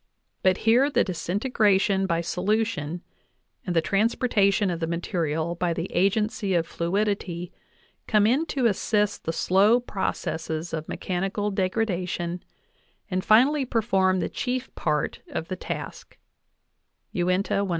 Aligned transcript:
but 0.41 0.57
here 0.65 0.89
the 0.89 1.03
disintegration 1.03 2.07
by 2.07 2.21
solution 2.21 3.03
and 3.67 3.75
the 3.75 3.83
transportation 3.83 4.71
of 4.71 4.79
the 4.79 4.87
material 4.87 5.53
by 5.53 5.73
the 5.73 5.85
agency 5.93 6.55
of 6.55 6.65
fluidity 6.65 7.51
come 8.07 8.25
in 8.25 8.43
to 8.47 8.65
assist 8.65 9.25
the 9.25 9.31
slow 9.31 9.79
processes 9.79 10.73
of 10.73 10.89
me 10.89 10.97
chanical 10.97 11.53
degradation, 11.53 12.41
and 13.11 13.23
finally 13.23 13.63
perform 13.63 14.21
the 14.21 14.27
chief 14.27 14.73
part 14.73 15.19
of 15.29 15.49
the 15.49 15.55
task"_J\Uinta, 15.55 16.17
196). 17.63 17.69